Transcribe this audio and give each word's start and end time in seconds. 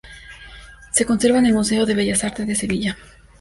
Se 0.89 1.05
conserva 1.05 1.37
en 1.37 1.45
el 1.45 1.53
Museo 1.53 1.85
de 1.85 1.93
Bellas 1.93 2.23
Artes 2.23 2.47
de 2.47 2.55
Sevilla. 2.55 2.97